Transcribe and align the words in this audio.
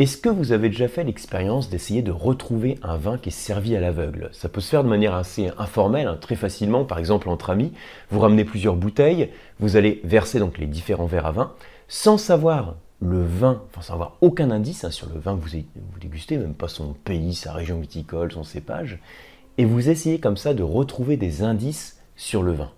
Est-ce 0.00 0.16
que 0.16 0.30
vous 0.30 0.52
avez 0.52 0.70
déjà 0.70 0.88
fait 0.88 1.04
l'expérience 1.04 1.68
d'essayer 1.68 2.00
de 2.00 2.10
retrouver 2.10 2.78
un 2.82 2.96
vin 2.96 3.18
qui 3.18 3.28
est 3.28 3.32
servi 3.32 3.76
à 3.76 3.80
l'aveugle? 3.80 4.30
Ça 4.32 4.48
peut 4.48 4.62
se 4.62 4.70
faire 4.70 4.82
de 4.82 4.88
manière 4.88 5.14
assez 5.14 5.50
informelle, 5.58 6.06
hein, 6.06 6.16
très 6.18 6.36
facilement, 6.36 6.86
par 6.86 6.98
exemple 6.98 7.28
entre 7.28 7.50
amis. 7.50 7.74
Vous 8.10 8.18
ramenez 8.18 8.46
plusieurs 8.46 8.76
bouteilles, 8.76 9.28
vous 9.58 9.76
allez 9.76 10.00
verser 10.02 10.38
donc 10.38 10.56
les 10.56 10.66
différents 10.66 11.04
verres 11.04 11.26
à 11.26 11.32
vin, 11.32 11.52
sans 11.86 12.16
savoir 12.16 12.76
le 13.02 13.22
vin, 13.22 13.62
sans 13.78 13.92
avoir 13.92 14.16
aucun 14.22 14.50
indice 14.50 14.84
hein, 14.84 14.90
sur 14.90 15.10
le 15.10 15.20
vin 15.20 15.36
que 15.36 15.44
vous 15.44 16.00
dégustez, 16.00 16.38
même 16.38 16.54
pas 16.54 16.68
son 16.68 16.94
pays, 16.94 17.34
sa 17.34 17.52
région 17.52 17.78
viticole, 17.78 18.32
son 18.32 18.42
cépage, 18.42 19.00
et 19.58 19.66
vous 19.66 19.90
essayez 19.90 20.18
comme 20.18 20.38
ça 20.38 20.54
de 20.54 20.62
retrouver 20.62 21.18
des 21.18 21.42
indices 21.42 22.00
sur 22.16 22.42
le 22.42 22.52
vin. 22.52 22.70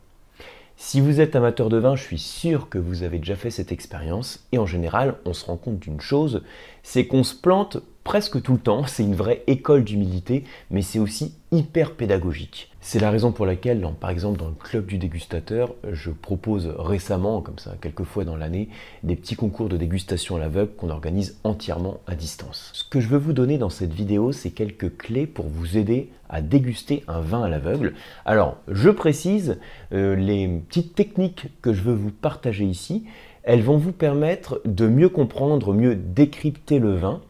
Si 0.84 1.00
vous 1.00 1.20
êtes 1.20 1.36
amateur 1.36 1.68
de 1.68 1.76
vin, 1.76 1.94
je 1.94 2.02
suis 2.02 2.18
sûr 2.18 2.68
que 2.68 2.76
vous 2.76 3.04
avez 3.04 3.18
déjà 3.18 3.36
fait 3.36 3.52
cette 3.52 3.70
expérience 3.70 4.44
et 4.50 4.58
en 4.58 4.66
général, 4.66 5.14
on 5.24 5.32
se 5.32 5.44
rend 5.44 5.56
compte 5.56 5.78
d'une 5.78 6.00
chose, 6.00 6.42
c'est 6.82 7.06
qu'on 7.06 7.22
se 7.22 7.36
plante 7.36 7.78
presque 8.02 8.42
tout 8.42 8.54
le 8.54 8.58
temps, 8.58 8.84
c'est 8.88 9.04
une 9.04 9.14
vraie 9.14 9.44
école 9.46 9.84
d'humilité, 9.84 10.42
mais 10.70 10.82
c'est 10.82 10.98
aussi 10.98 11.36
hyper 11.52 11.94
pédagogique. 11.94 12.71
C'est 12.84 12.98
la 12.98 13.12
raison 13.12 13.30
pour 13.30 13.46
laquelle, 13.46 13.86
par 14.00 14.10
exemple, 14.10 14.40
dans 14.40 14.48
le 14.48 14.54
club 14.54 14.86
du 14.86 14.98
dégustateur, 14.98 15.72
je 15.92 16.10
propose 16.10 16.66
récemment, 16.76 17.40
comme 17.40 17.60
ça, 17.60 17.76
quelques 17.80 18.02
fois 18.02 18.24
dans 18.24 18.34
l'année, 18.34 18.68
des 19.04 19.14
petits 19.14 19.36
concours 19.36 19.68
de 19.68 19.76
dégustation 19.76 20.34
à 20.34 20.40
l'aveugle 20.40 20.72
qu'on 20.72 20.90
organise 20.90 21.38
entièrement 21.44 22.00
à 22.08 22.16
distance. 22.16 22.70
Ce 22.74 22.82
que 22.82 22.98
je 22.98 23.06
veux 23.06 23.18
vous 23.18 23.32
donner 23.32 23.56
dans 23.56 23.70
cette 23.70 23.92
vidéo, 23.92 24.32
c'est 24.32 24.50
quelques 24.50 24.96
clés 24.96 25.28
pour 25.28 25.46
vous 25.46 25.78
aider 25.78 26.10
à 26.28 26.42
déguster 26.42 27.04
un 27.06 27.20
vin 27.20 27.44
à 27.44 27.48
l'aveugle. 27.48 27.94
Alors, 28.24 28.56
je 28.66 28.90
précise, 28.90 29.60
euh, 29.92 30.16
les 30.16 30.48
petites 30.48 30.96
techniques 30.96 31.46
que 31.62 31.72
je 31.72 31.82
veux 31.82 31.94
vous 31.94 32.10
partager 32.10 32.64
ici, 32.64 33.04
elles 33.44 33.62
vont 33.62 33.78
vous 33.78 33.92
permettre 33.92 34.60
de 34.64 34.88
mieux 34.88 35.08
comprendre, 35.08 35.72
mieux 35.72 35.94
décrypter 35.94 36.80
le 36.80 36.94
vin, 36.96 37.20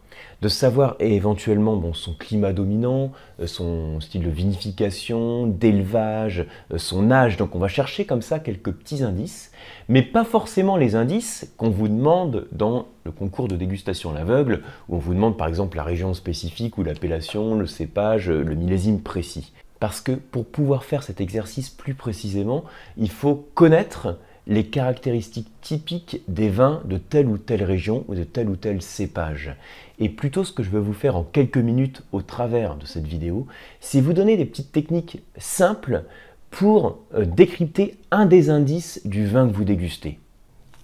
de 0.41 0.49
savoir 0.49 0.95
éventuellement 0.99 1.93
son 1.93 2.13
climat 2.13 2.51
dominant, 2.51 3.11
euh, 3.39 3.47
son 3.47 4.01
style 4.01 4.23
de 4.23 4.29
vinification, 4.29 5.47
d'élevage, 5.47 6.45
euh, 6.73 6.77
son 6.77 7.11
âge. 7.11 7.37
Donc 7.37 7.55
on 7.55 7.59
va 7.59 7.67
chercher 7.67 8.05
comme 8.05 8.21
ça 8.21 8.39
quelques 8.39 8.71
petits 8.71 9.03
indices, 9.03 9.51
mais 9.87 10.01
pas 10.01 10.25
forcément 10.25 10.75
les 10.75 10.95
indices 10.95 11.53
qu'on 11.57 11.69
vous 11.69 11.87
demande 11.87 12.47
dans 12.51 12.87
le 13.05 13.11
concours 13.11 13.47
de 13.47 13.55
dégustation 13.55 14.11
l'aveugle, 14.11 14.63
où 14.89 14.95
on 14.95 14.99
vous 14.99 15.13
demande 15.13 15.37
par 15.37 15.47
exemple 15.47 15.77
la 15.77 15.83
région 15.83 16.13
spécifique 16.13 16.77
ou 16.77 16.83
l'appellation, 16.83 17.55
le 17.55 17.67
cépage, 17.67 18.29
le 18.29 18.55
millésime 18.55 19.01
précis. 19.01 19.53
Parce 19.79 19.99
que 19.99 20.13
pour 20.13 20.45
pouvoir 20.45 20.85
faire 20.85 21.03
cet 21.03 21.19
exercice 21.19 21.69
plus 21.69 21.93
précisément, 21.93 22.63
il 22.95 23.09
faut 23.09 23.49
connaître 23.53 24.17
les 24.47 24.65
caractéristiques 24.65 25.51
typiques 25.61 26.21
des 26.27 26.49
vins 26.49 26.81
de 26.85 26.97
telle 26.97 27.27
ou 27.27 27.37
telle 27.37 27.63
région 27.63 28.03
ou 28.07 28.15
de 28.15 28.23
tel 28.23 28.49
ou 28.49 28.55
tel 28.55 28.81
cépage. 28.81 29.55
Et 29.99 30.09
plutôt 30.09 30.43
ce 30.43 30.51
que 30.51 30.63
je 30.63 30.69
vais 30.69 30.79
vous 30.79 30.93
faire 30.93 31.15
en 31.15 31.23
quelques 31.23 31.57
minutes 31.57 32.03
au 32.11 32.21
travers 32.21 32.75
de 32.75 32.85
cette 32.85 33.07
vidéo, 33.07 33.47
c'est 33.79 34.01
vous 34.01 34.13
donner 34.13 34.37
des 34.37 34.45
petites 34.45 34.71
techniques 34.71 35.21
simples 35.37 36.03
pour 36.49 36.99
euh, 37.15 37.25
décrypter 37.25 37.97
un 38.11 38.25
des 38.25 38.49
indices 38.49 39.01
du 39.05 39.25
vin 39.25 39.47
que 39.47 39.53
vous 39.53 39.63
dégustez. 39.63 40.19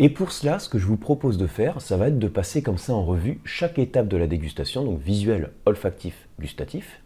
Et 0.02 0.10
pour 0.10 0.32
cela, 0.32 0.60
ce 0.60 0.70
que 0.70 0.80
je 0.80 0.86
vous 0.86 0.98
propose 0.98 1.38
de 1.38 1.46
faire, 1.46 1.82
ça 1.82 1.98
va 1.98 2.08
être 2.08 2.20
de 2.20 2.28
passer 2.30 2.62
comme 2.62 2.78
ça 2.78 2.94
en 2.94 3.04
revue 3.04 3.42
chaque 3.44 3.78
étape 3.78 4.08
de 4.08 4.16
la 4.16 4.28
dégustation, 4.28 4.86
donc 4.86 5.02
visuel, 5.02 5.52
olfactif, 5.66 6.28
gustatif, 6.40 7.02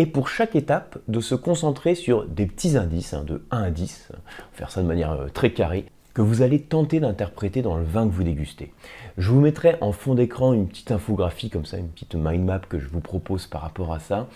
et 0.00 0.06
pour 0.06 0.28
chaque 0.28 0.56
étape 0.56 0.98
de 1.08 1.20
se 1.20 1.34
concentrer 1.34 1.94
sur 1.94 2.24
des 2.24 2.46
petits 2.46 2.78
indices, 2.78 3.12
hein, 3.12 3.22
de 3.22 3.42
1 3.50 3.64
à 3.64 3.70
10, 3.70 4.12
faire 4.54 4.70
ça 4.70 4.80
de 4.80 4.86
manière 4.86 5.10
euh, 5.12 5.26
très 5.28 5.52
carrée, 5.52 5.84
que 6.14 6.22
vous 6.22 6.40
allez 6.40 6.58
tenter 6.62 7.00
d'interpréter 7.00 7.60
dans 7.60 7.76
le 7.76 7.84
vin 7.84 8.08
que 8.08 8.14
vous 8.14 8.22
dégustez. 8.22 8.72
Je 9.18 9.30
vous 9.30 9.42
mettrai 9.42 9.76
en 9.82 9.92
fond 9.92 10.14
d'écran 10.14 10.54
une 10.54 10.68
petite 10.68 10.90
infographie 10.90 11.50
comme 11.50 11.66
ça, 11.66 11.76
une 11.76 11.90
petite 11.90 12.14
mind 12.14 12.46
map 12.46 12.60
que 12.60 12.78
je 12.78 12.88
vous 12.88 13.00
propose 13.00 13.46
par 13.46 13.60
rapport 13.60 13.92
à 13.92 14.00
ça. 14.00 14.26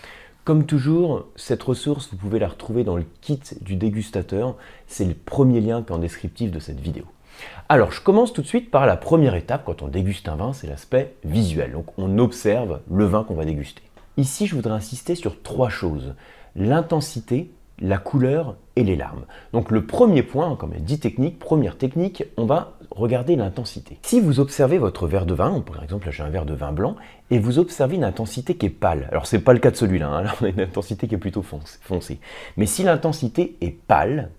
Comme 0.43 0.67
toujours, 0.67 1.25
cette 1.35 1.63
ressource, 1.63 2.09
vous 2.11 2.17
pouvez 2.17 2.37
la 2.37 2.49
retrouver 2.49 2.83
dans 2.83 2.95
le 2.95 3.05
kit 3.21 3.41
du 3.61 3.75
dégustateur. 3.75 4.57
C'est 4.85 5.05
le 5.05 5.15
premier 5.15 5.61
lien 5.61 5.81
qui 5.81 5.91
est 5.91 5.95
en 5.95 5.97
descriptif 5.97 6.51
de 6.51 6.59
cette 6.59 6.79
vidéo. 6.79 7.05
Alors, 7.69 7.91
je 7.91 8.01
commence 8.01 8.33
tout 8.33 8.43
de 8.43 8.47
suite 8.47 8.69
par 8.69 8.85
la 8.85 8.97
première 8.97 9.33
étape 9.33 9.63
quand 9.65 9.81
on 9.81 9.87
déguste 9.87 10.29
un 10.29 10.35
vin, 10.35 10.53
c'est 10.53 10.67
l'aspect 10.67 11.15
visuel. 11.23 11.71
Donc, 11.71 11.87
on 11.97 12.19
observe 12.19 12.81
le 12.87 13.05
vin 13.05 13.23
qu'on 13.23 13.33
va 13.33 13.45
déguster. 13.45 13.81
Ici, 14.17 14.47
je 14.47 14.55
voudrais 14.55 14.73
insister 14.73 15.15
sur 15.15 15.41
trois 15.41 15.69
choses. 15.69 16.15
L'intensité, 16.55 17.51
la 17.79 17.97
couleur 17.97 18.55
et 18.77 18.83
les 18.83 18.95
larmes. 18.95 19.25
Donc 19.51 19.71
le 19.71 19.85
premier 19.85 20.23
point, 20.23 20.55
comme 20.55 20.73
dit 20.79 20.99
technique, 20.99 21.39
première 21.39 21.77
technique, 21.77 22.23
on 22.37 22.45
va 22.45 22.77
regarder 22.91 23.35
l'intensité. 23.35 23.99
Si 24.03 24.21
vous 24.21 24.39
observez 24.39 24.77
votre 24.77 25.07
verre 25.07 25.25
de 25.25 25.33
vin, 25.33 25.59
par 25.59 25.83
exemple 25.83 26.09
j'ai 26.11 26.23
un 26.23 26.29
verre 26.29 26.45
de 26.45 26.53
vin 26.53 26.71
blanc, 26.71 26.95
et 27.31 27.39
vous 27.39 27.59
observez 27.59 27.97
une 27.97 28.05
intensité 28.05 28.55
qui 28.55 28.67
est 28.67 28.69
pâle, 28.69 29.09
alors 29.11 29.27
c'est 29.27 29.39
pas 29.39 29.51
le 29.51 29.59
cas 29.59 29.71
de 29.71 29.75
celui-là, 29.75 30.07
hein, 30.07 30.23
là 30.23 30.33
on 30.39 30.45
a 30.45 30.49
une 30.49 30.61
intensité 30.61 31.09
qui 31.09 31.15
est 31.15 31.17
plutôt 31.17 31.43
foncée, 31.43 32.19
mais 32.55 32.65
si 32.65 32.83
l'intensité 32.83 33.57
est 33.59 33.71
pâle, 33.71 34.29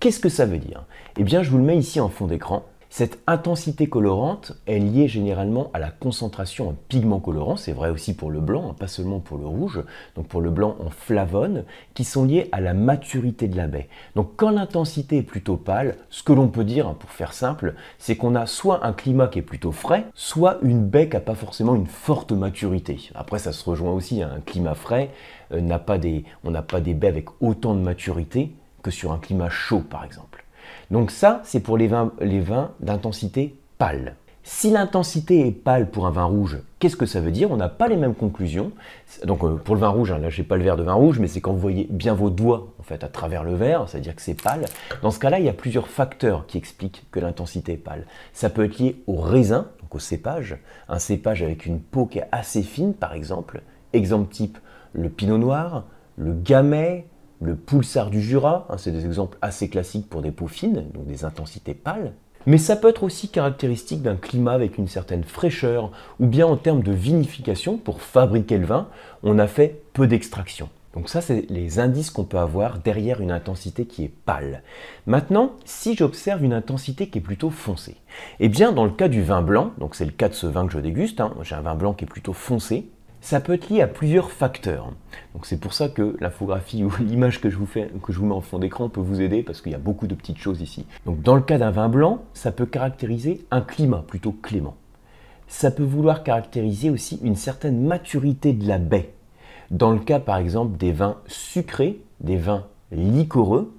qu'est-ce 0.00 0.20
que 0.20 0.30
ça 0.30 0.46
veut 0.46 0.58
dire? 0.58 0.84
Eh 1.18 1.24
bien 1.24 1.42
je 1.42 1.50
vous 1.50 1.58
le 1.58 1.64
mets 1.64 1.76
ici 1.76 2.00
en 2.00 2.08
fond 2.08 2.26
d'écran, 2.26 2.64
cette 2.96 3.18
intensité 3.26 3.90
colorante 3.90 4.54
est 4.66 4.78
liée 4.78 5.06
généralement 5.06 5.70
à 5.74 5.78
la 5.78 5.90
concentration 5.90 6.70
en 6.70 6.74
pigments 6.88 7.20
colorants, 7.20 7.58
c'est 7.58 7.74
vrai 7.74 7.90
aussi 7.90 8.16
pour 8.16 8.30
le 8.30 8.40
blanc, 8.40 8.70
hein, 8.70 8.72
pas 8.80 8.86
seulement 8.86 9.20
pour 9.20 9.36
le 9.36 9.44
rouge, 9.44 9.82
donc 10.14 10.28
pour 10.28 10.40
le 10.40 10.48
blanc 10.48 10.76
en 10.80 10.88
flavone, 10.88 11.64
qui 11.92 12.04
sont 12.04 12.24
liés 12.24 12.48
à 12.52 12.62
la 12.62 12.72
maturité 12.72 13.48
de 13.48 13.56
la 13.58 13.66
baie. 13.66 13.90
Donc 14.14 14.30
quand 14.36 14.48
l'intensité 14.48 15.18
est 15.18 15.22
plutôt 15.22 15.58
pâle, 15.58 15.98
ce 16.08 16.22
que 16.22 16.32
l'on 16.32 16.48
peut 16.48 16.64
dire, 16.64 16.88
hein, 16.88 16.96
pour 16.98 17.10
faire 17.10 17.34
simple, 17.34 17.74
c'est 17.98 18.16
qu'on 18.16 18.34
a 18.34 18.46
soit 18.46 18.86
un 18.86 18.94
climat 18.94 19.28
qui 19.28 19.40
est 19.40 19.42
plutôt 19.42 19.72
frais, 19.72 20.06
soit 20.14 20.56
une 20.62 20.82
baie 20.82 21.10
qui 21.10 21.16
n'a 21.16 21.20
pas 21.20 21.34
forcément 21.34 21.74
une 21.74 21.88
forte 21.88 22.32
maturité. 22.32 23.10
Après 23.14 23.38
ça 23.38 23.52
se 23.52 23.62
rejoint 23.68 23.92
aussi, 23.92 24.22
hein, 24.22 24.30
un 24.38 24.40
climat 24.40 24.74
frais, 24.74 25.10
euh, 25.52 25.60
on 25.60 26.50
n'a 26.50 26.62
pas 26.62 26.80
des 26.80 26.94
baies 26.94 27.08
avec 27.08 27.42
autant 27.42 27.74
de 27.74 27.80
maturité 27.80 28.54
que 28.82 28.90
sur 28.90 29.12
un 29.12 29.18
climat 29.18 29.50
chaud 29.50 29.80
par 29.86 30.02
exemple. 30.02 30.45
Donc 30.90 31.10
ça, 31.10 31.40
c'est 31.44 31.60
pour 31.60 31.76
les 31.78 31.88
vins, 31.88 32.12
d'intensité 32.80 33.56
pâle. 33.78 34.14
Si 34.48 34.70
l'intensité 34.70 35.48
est 35.48 35.50
pâle 35.50 35.90
pour 35.90 36.06
un 36.06 36.12
vin 36.12 36.22
rouge, 36.22 36.58
qu'est-ce 36.78 36.94
que 36.94 37.04
ça 37.04 37.20
veut 37.20 37.32
dire? 37.32 37.50
On 37.50 37.56
n'a 37.56 37.68
pas 37.68 37.88
les 37.88 37.96
mêmes 37.96 38.14
conclusions. 38.14 38.70
Donc 39.24 39.42
euh, 39.42 39.56
pour 39.56 39.74
le 39.74 39.80
vin 39.80 39.88
rouge, 39.88 40.12
hein, 40.12 40.18
là 40.18 40.30
j'ai 40.30 40.44
pas 40.44 40.56
le 40.56 40.62
verre 40.62 40.76
de 40.76 40.84
vin 40.84 40.92
rouge, 40.92 41.18
mais 41.18 41.26
c'est 41.26 41.40
quand 41.40 41.52
vous 41.52 41.58
voyez 41.58 41.88
bien 41.90 42.14
vos 42.14 42.30
doigts 42.30 42.72
en 42.78 42.84
fait 42.84 43.02
à 43.02 43.08
travers 43.08 43.42
le 43.42 43.56
verre, 43.56 43.88
c'est-à-dire 43.88 44.14
que 44.14 44.22
c'est 44.22 44.40
pâle. 44.40 44.66
Dans 45.02 45.10
ce 45.10 45.18
cas-là, 45.18 45.40
il 45.40 45.46
y 45.46 45.48
a 45.48 45.52
plusieurs 45.52 45.88
facteurs 45.88 46.46
qui 46.46 46.58
expliquent 46.58 47.06
que 47.10 47.18
l'intensité 47.18 47.72
est 47.72 47.76
pâle. 47.76 48.06
Ça 48.32 48.48
peut 48.48 48.64
être 48.64 48.78
lié 48.78 49.02
au 49.08 49.16
raisin, 49.16 49.66
donc 49.80 49.96
au 49.96 49.98
cépage, 49.98 50.56
un 50.88 51.00
cépage 51.00 51.42
avec 51.42 51.66
une 51.66 51.80
peau 51.80 52.06
qui 52.06 52.20
est 52.20 52.28
assez 52.30 52.62
fine 52.62 52.94
par 52.94 53.14
exemple. 53.14 53.62
Exemple 53.92 54.32
type 54.32 54.58
le 54.92 55.08
pinot 55.08 55.38
noir, 55.38 55.86
le 56.16 56.32
gamay, 56.32 57.06
le 57.40 57.56
pulsar 57.56 58.10
du 58.10 58.20
Jura, 58.22 58.66
hein, 58.70 58.76
c'est 58.78 58.92
des 58.92 59.06
exemples 59.06 59.38
assez 59.42 59.68
classiques 59.68 60.08
pour 60.08 60.22
des 60.22 60.30
peaux 60.30 60.48
fines, 60.48 60.84
donc 60.94 61.06
des 61.06 61.24
intensités 61.24 61.74
pâles. 61.74 62.12
Mais 62.46 62.58
ça 62.58 62.76
peut 62.76 62.88
être 62.88 63.02
aussi 63.02 63.28
caractéristique 63.28 64.02
d'un 64.02 64.14
climat 64.14 64.52
avec 64.52 64.78
une 64.78 64.86
certaine 64.86 65.24
fraîcheur, 65.24 65.90
ou 66.20 66.26
bien 66.26 66.46
en 66.46 66.56
termes 66.56 66.82
de 66.82 66.92
vinification, 66.92 67.76
pour 67.76 68.00
fabriquer 68.00 68.58
le 68.58 68.66
vin, 68.66 68.88
on 69.24 69.38
a 69.38 69.48
fait 69.48 69.82
peu 69.92 70.06
d'extraction. 70.06 70.68
Donc 70.94 71.10
ça, 71.10 71.20
c'est 71.20 71.44
les 71.50 71.78
indices 71.78 72.10
qu'on 72.10 72.24
peut 72.24 72.38
avoir 72.38 72.78
derrière 72.78 73.20
une 73.20 73.30
intensité 73.30 73.84
qui 73.84 74.04
est 74.04 74.12
pâle. 74.24 74.62
Maintenant, 75.06 75.52
si 75.66 75.94
j'observe 75.94 76.42
une 76.42 76.54
intensité 76.54 77.08
qui 77.08 77.18
est 77.18 77.20
plutôt 77.20 77.50
foncée, 77.50 77.96
eh 78.40 78.48
bien 78.48 78.72
dans 78.72 78.84
le 78.84 78.90
cas 78.90 79.08
du 79.08 79.22
vin 79.22 79.42
blanc, 79.42 79.72
donc 79.76 79.94
c'est 79.94 80.06
le 80.06 80.10
cas 80.10 80.30
de 80.30 80.34
ce 80.34 80.46
vin 80.46 80.66
que 80.66 80.72
je 80.72 80.78
déguste, 80.78 81.20
hein, 81.20 81.34
j'ai 81.42 81.54
un 81.54 81.60
vin 81.60 81.74
blanc 81.74 81.92
qui 81.92 82.04
est 82.04 82.08
plutôt 82.08 82.32
foncé, 82.32 82.88
ça 83.20 83.40
peut 83.40 83.54
être 83.54 83.68
lié 83.68 83.80
à 83.82 83.88
plusieurs 83.88 84.30
facteurs. 84.30 84.92
C'est 85.42 85.60
pour 85.60 85.72
ça 85.72 85.88
que 85.88 86.16
l'infographie 86.20 86.84
ou 86.84 86.92
l'image 87.00 87.40
que 87.40 87.50
je 87.50 87.56
vous 87.56 87.66
fais, 87.66 87.90
que 88.02 88.12
je 88.12 88.18
vous 88.18 88.26
mets 88.26 88.34
en 88.34 88.40
fond 88.40 88.58
d'écran 88.58 88.88
peut 88.88 89.00
vous 89.00 89.20
aider 89.20 89.42
parce 89.42 89.60
qu'il 89.60 89.72
y 89.72 89.76
a 89.76 89.78
beaucoup 89.78 90.06
de 90.06 90.14
petites 90.14 90.38
choses 90.38 90.60
ici. 90.60 90.86
Dans 91.06 91.34
le 91.34 91.40
cas 91.40 91.58
d'un 91.58 91.70
vin 91.70 91.88
blanc, 91.88 92.22
ça 92.34 92.52
peut 92.52 92.66
caractériser 92.66 93.44
un 93.50 93.60
climat 93.60 94.04
plutôt 94.06 94.32
clément. 94.32 94.76
Ça 95.48 95.70
peut 95.70 95.84
vouloir 95.84 96.22
caractériser 96.22 96.90
aussi 96.90 97.18
une 97.22 97.36
certaine 97.36 97.80
maturité 97.80 98.52
de 98.52 98.66
la 98.66 98.78
baie. 98.78 99.12
Dans 99.70 99.90
le 99.90 99.98
cas 99.98 100.20
par 100.20 100.38
exemple 100.38 100.76
des 100.76 100.92
vins 100.92 101.18
sucrés, 101.26 102.00
des 102.20 102.36
vins 102.36 102.66
liquoreux, 102.92 103.72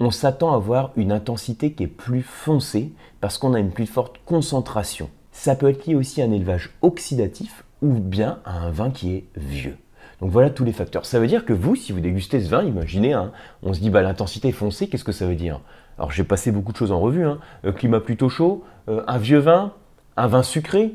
on 0.00 0.10
s'attend 0.10 0.52
à 0.52 0.56
avoir 0.56 0.92
une 0.96 1.12
intensité 1.12 1.72
qui 1.72 1.84
est 1.84 1.88
plus 1.88 2.22
foncée 2.22 2.92
parce 3.20 3.38
qu'on 3.38 3.54
a 3.54 3.58
une 3.58 3.70
plus 3.70 3.86
forte 3.86 4.16
concentration. 4.24 5.10
Ça 5.32 5.54
peut 5.54 5.68
être 5.68 5.86
lié 5.86 5.94
aussi 5.94 6.22
à 6.22 6.24
un 6.24 6.32
élevage 6.32 6.70
oxydatif 6.82 7.64
ou 7.82 7.94
bien 7.94 8.38
à 8.44 8.58
un 8.58 8.70
vin 8.70 8.90
qui 8.90 9.14
est 9.14 9.24
vieux. 9.36 9.76
Donc 10.20 10.30
voilà 10.30 10.50
tous 10.50 10.64
les 10.64 10.72
facteurs. 10.72 11.06
Ça 11.06 11.20
veut 11.20 11.26
dire 11.26 11.44
que 11.44 11.52
vous, 11.52 11.76
si 11.76 11.92
vous 11.92 12.00
dégustez 12.00 12.40
ce 12.40 12.48
vin, 12.48 12.62
imaginez, 12.62 13.12
hein, 13.12 13.32
on 13.62 13.72
se 13.72 13.80
dit 13.80 13.90
bah, 13.90 14.02
l'intensité 14.02 14.50
foncée, 14.52 14.88
qu'est-ce 14.88 15.04
que 15.04 15.12
ça 15.12 15.26
veut 15.26 15.36
dire? 15.36 15.60
Alors 15.96 16.10
j'ai 16.10 16.24
passé 16.24 16.50
beaucoup 16.50 16.72
de 16.72 16.76
choses 16.76 16.92
en 16.92 17.00
revue. 17.00 17.24
Hein. 17.24 17.38
Euh, 17.64 17.72
climat 17.72 18.00
plutôt 18.00 18.28
chaud, 18.28 18.64
euh, 18.88 19.02
un 19.06 19.18
vieux 19.18 19.38
vin, 19.38 19.72
un 20.16 20.26
vin 20.26 20.42
sucré, 20.42 20.94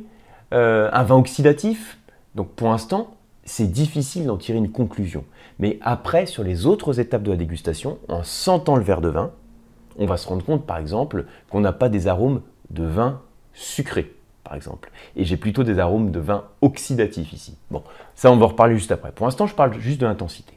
euh, 0.54 0.90
un 0.92 1.04
vin 1.04 1.16
oxydatif. 1.16 2.00
Donc 2.36 2.50
pour 2.50 2.70
l'instant, 2.70 3.16
c'est 3.46 3.72
difficile 3.72 4.26
d'en 4.26 4.38
tirer 4.38 4.58
une 4.58 4.72
conclusion. 4.72 5.26
Mais 5.60 5.78
après, 5.82 6.26
sur 6.26 6.44
les 6.44 6.66
autres 6.66 7.00
étapes 7.00 7.24
de 7.24 7.32
la 7.32 7.38
dégustation, 7.38 8.00
en 8.08 8.24
sentant 8.24 8.76
le 8.76 8.84
verre 8.84 9.02
de 9.02 9.10
vin, 9.10 9.32
on 9.98 10.06
va 10.06 10.18
se 10.18 10.28
rendre 10.28 10.44
compte 10.44 10.66
par 10.66 10.78
exemple 10.78 11.26
qu'on 11.50 11.62
n'a 11.62 11.74
pas 11.74 11.90
des 11.90 12.08
arômes 12.08 12.42
de 12.72 12.84
vin 12.84 13.22
sucré. 13.54 14.12
Par 14.44 14.56
exemple. 14.56 14.92
Et 15.16 15.26
j'ai 15.26 15.38
plutôt 15.38 15.64
des 15.64 15.80
arômes 15.80 16.12
de 16.12 16.20
vin 16.20 16.46
oxydatif 16.62 17.34
ici. 17.34 17.58
Bon, 17.72 17.84
ça 18.16 18.32
on 18.32 18.38
va 18.38 18.46
en 18.46 18.50
reparler 18.50 18.76
juste 18.76 18.92
après. 18.92 19.12
Pour 19.12 19.26
l'instant, 19.26 19.48
je 19.48 19.56
parle 19.56 19.80
juste 19.80 20.02
de 20.02 20.06
l'intensité. 20.06 20.54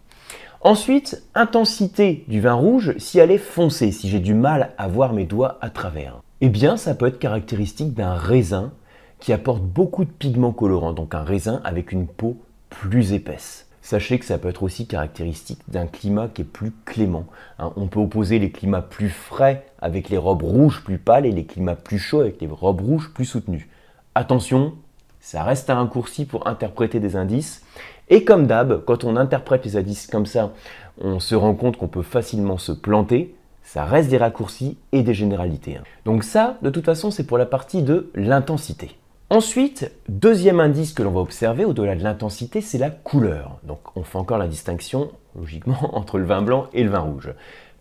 Ensuite, 0.60 1.22
intensité 1.34 2.24
du 2.28 2.40
vin 2.40 2.54
rouge 2.54 2.94
si 2.98 3.18
elle 3.18 3.30
est 3.30 3.38
foncée, 3.38 3.92
si 3.92 4.08
j'ai 4.08 4.20
du 4.20 4.34
mal 4.34 4.72
à 4.78 4.88
voir 4.88 5.12
mes 5.12 5.24
doigts 5.24 5.58
à 5.60 5.70
travers. 5.70 6.22
Eh 6.40 6.48
bien, 6.48 6.76
ça 6.76 6.94
peut 6.94 7.06
être 7.06 7.18
caractéristique 7.18 7.94
d'un 7.94 8.14
raisin 8.14 8.72
qui 9.20 9.32
apporte 9.32 9.62
beaucoup 9.62 10.04
de 10.04 10.10
pigments 10.10 10.52
colorants, 10.52 10.92
donc 10.92 11.14
un 11.14 11.22
raisin 11.22 11.60
avec 11.64 11.92
une 11.92 12.06
peau 12.06 12.36
plus 12.68 13.12
épaisse. 13.12 13.66
Sachez 13.80 14.18
que 14.18 14.24
ça 14.24 14.36
peut 14.36 14.48
être 14.48 14.64
aussi 14.64 14.88
caractéristique 14.88 15.60
d'un 15.68 15.86
climat 15.86 16.26
qui 16.26 16.42
est 16.42 16.44
plus 16.44 16.72
clément. 16.84 17.26
Hein. 17.60 17.72
on 17.76 17.86
peut 17.86 18.00
opposer 18.00 18.40
les 18.40 18.50
climats 18.50 18.82
plus 18.82 19.10
frais 19.10 19.64
avec 19.78 20.08
les 20.08 20.18
robes 20.18 20.42
rouges 20.42 20.82
plus 20.82 20.98
pâles 20.98 21.24
et 21.24 21.30
les 21.30 21.44
climats 21.44 21.76
plus 21.76 22.00
chauds 22.00 22.20
avec 22.20 22.40
les 22.40 22.48
robes 22.48 22.80
rouges 22.80 23.12
plus 23.14 23.24
soutenues. 23.24 23.68
Attention, 24.16 24.72
ça 25.20 25.42
reste 25.42 25.68
un 25.68 25.74
raccourci 25.74 26.24
pour 26.24 26.46
interpréter 26.46 27.00
des 27.00 27.16
indices. 27.16 27.62
Et 28.08 28.24
comme 28.24 28.46
d'hab, 28.46 28.82
quand 28.86 29.04
on 29.04 29.14
interprète 29.14 29.66
les 29.66 29.76
indices 29.76 30.06
comme 30.06 30.24
ça, 30.24 30.54
on 30.98 31.20
se 31.20 31.34
rend 31.34 31.52
compte 31.52 31.76
qu'on 31.76 31.86
peut 31.86 32.00
facilement 32.00 32.56
se 32.56 32.72
planter. 32.72 33.34
Ça 33.62 33.84
reste 33.84 34.08
des 34.08 34.16
raccourcis 34.16 34.78
et 34.92 35.02
des 35.02 35.12
généralités. 35.12 35.76
Hein. 35.76 35.82
Donc 36.06 36.24
ça, 36.24 36.56
de 36.62 36.70
toute 36.70 36.86
façon, 36.86 37.10
c'est 37.10 37.26
pour 37.26 37.36
la 37.36 37.44
partie 37.44 37.82
de 37.82 38.10
l'intensité. 38.14 38.96
Ensuite, 39.28 39.92
deuxième 40.08 40.60
indice 40.60 40.94
que 40.94 41.02
l'on 41.02 41.10
va 41.10 41.20
observer 41.20 41.66
au-delà 41.66 41.94
de 41.94 42.02
l'intensité, 42.02 42.62
c'est 42.62 42.78
la 42.78 42.88
couleur. 42.88 43.58
Donc 43.64 43.80
on 43.96 44.02
fait 44.02 44.16
encore 44.16 44.38
la 44.38 44.48
distinction, 44.48 45.10
logiquement, 45.38 45.90
entre 45.94 46.16
le 46.16 46.24
vin 46.24 46.40
blanc 46.40 46.68
et 46.72 46.84
le 46.84 46.90
vin 46.90 47.00
rouge. 47.00 47.34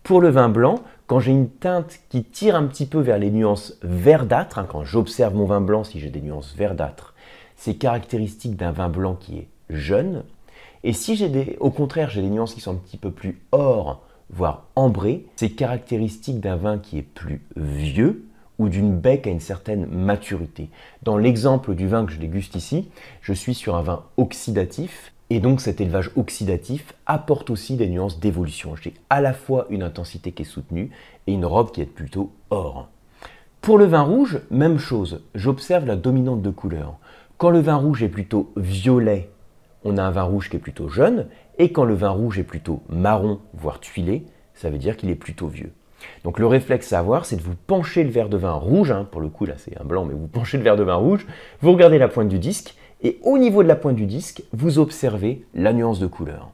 Pour 0.06 0.20
le 0.20 0.28
vin 0.28 0.48
blanc, 0.48 0.76
quand 1.08 1.18
j'ai 1.18 1.32
une 1.32 1.48
teinte 1.48 1.98
qui 2.10 2.22
tire 2.22 2.54
un 2.54 2.68
petit 2.68 2.86
peu 2.86 3.00
vers 3.00 3.18
les 3.18 3.32
nuances 3.32 3.76
verdâtres, 3.82 4.60
hein, 4.60 4.66
quand 4.68 4.84
j'observe 4.84 5.34
mon 5.34 5.46
vin 5.46 5.60
blanc, 5.60 5.82
si 5.82 5.98
j'ai 5.98 6.10
des 6.10 6.20
nuances 6.20 6.54
verdâtres, 6.54 7.12
c'est 7.56 7.74
caractéristique 7.74 8.54
d'un 8.54 8.70
vin 8.70 8.88
blanc 8.88 9.16
qui 9.16 9.38
est 9.38 9.48
jeune. 9.68 10.22
Et 10.84 10.92
si 10.92 11.16
j'ai 11.16 11.28
des, 11.28 11.56
au 11.58 11.72
contraire, 11.72 12.08
j'ai 12.08 12.22
des 12.22 12.30
nuances 12.30 12.54
qui 12.54 12.60
sont 12.60 12.70
un 12.70 12.76
petit 12.76 12.98
peu 12.98 13.10
plus 13.10 13.40
or, 13.50 14.06
voire 14.30 14.68
ambrées, 14.76 15.26
c'est 15.34 15.50
caractéristique 15.50 16.38
d'un 16.38 16.54
vin 16.54 16.78
qui 16.78 16.98
est 16.98 17.02
plus 17.02 17.42
vieux, 17.56 18.28
ou 18.60 18.68
d'une 18.68 18.96
bec 18.96 19.26
à 19.26 19.30
une 19.30 19.40
certaine 19.40 19.86
maturité. 19.86 20.70
Dans 21.02 21.16
l'exemple 21.16 21.74
du 21.74 21.88
vin 21.88 22.06
que 22.06 22.12
je 22.12 22.20
déguste 22.20 22.54
ici, 22.54 22.88
je 23.22 23.32
suis 23.32 23.54
sur 23.54 23.74
un 23.74 23.82
vin 23.82 24.04
oxydatif 24.18 25.12
et 25.30 25.40
donc 25.40 25.60
cet 25.60 25.80
élevage 25.80 26.10
oxydatif 26.16 26.94
apporte 27.06 27.50
aussi 27.50 27.76
des 27.76 27.88
nuances 27.88 28.20
d'évolution. 28.20 28.76
J'ai 28.76 28.94
à 29.10 29.20
la 29.20 29.32
fois 29.32 29.66
une 29.70 29.82
intensité 29.82 30.32
qui 30.32 30.42
est 30.42 30.46
soutenue 30.46 30.90
et 31.26 31.32
une 31.32 31.44
robe 31.44 31.72
qui 31.72 31.80
est 31.80 31.86
plutôt 31.86 32.32
or. 32.50 32.88
Pour 33.60 33.78
le 33.78 33.86
vin 33.86 34.02
rouge, 34.02 34.40
même 34.50 34.78
chose, 34.78 35.24
j'observe 35.34 35.86
la 35.86 35.96
dominante 35.96 36.42
de 36.42 36.50
couleur. 36.50 36.98
Quand 37.38 37.50
le 37.50 37.58
vin 37.58 37.74
rouge 37.74 38.02
est 38.02 38.08
plutôt 38.08 38.52
violet, 38.56 39.28
on 39.84 39.98
a 39.98 40.02
un 40.02 40.10
vin 40.10 40.22
rouge 40.22 40.48
qui 40.48 40.56
est 40.56 40.60
plutôt 40.60 40.88
jeune, 40.88 41.26
et 41.58 41.72
quand 41.72 41.84
le 41.84 41.94
vin 41.94 42.10
rouge 42.10 42.38
est 42.38 42.44
plutôt 42.44 42.82
marron, 42.88 43.40
voire 43.54 43.80
tuilé, 43.80 44.24
ça 44.54 44.70
veut 44.70 44.78
dire 44.78 44.96
qu'il 44.96 45.10
est 45.10 45.16
plutôt 45.16 45.48
vieux. 45.48 45.72
Donc 46.24 46.38
le 46.38 46.46
réflexe 46.46 46.92
à 46.92 46.98
avoir, 46.98 47.24
c'est 47.24 47.36
de 47.36 47.42
vous 47.42 47.54
pencher 47.66 48.04
le 48.04 48.10
verre 48.10 48.28
de 48.28 48.36
vin 48.36 48.52
rouge, 48.52 48.90
hein, 48.90 49.06
pour 49.10 49.20
le 49.20 49.28
coup 49.28 49.46
là 49.46 49.54
c'est 49.56 49.78
un 49.80 49.84
blanc, 49.84 50.04
mais 50.04 50.14
vous 50.14 50.26
penchez 50.32 50.58
le 50.58 50.62
verre 50.62 50.76
de 50.76 50.82
vin 50.82 50.94
rouge, 50.94 51.26
vous 51.60 51.72
regardez 51.72 51.98
la 51.98 52.08
pointe 52.08 52.28
du 52.28 52.38
disque, 52.38 52.76
et 53.02 53.18
au 53.22 53.38
niveau 53.38 53.62
de 53.62 53.68
la 53.68 53.76
pointe 53.76 53.96
du 53.96 54.06
disque, 54.06 54.42
vous 54.52 54.78
observez 54.78 55.44
la 55.54 55.72
nuance 55.72 55.98
de 55.98 56.06
couleur. 56.06 56.50